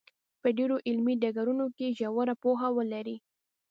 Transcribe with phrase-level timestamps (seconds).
[0.41, 3.15] په ډېرو علمي ډګرونو کې ژوره پوهه ولري.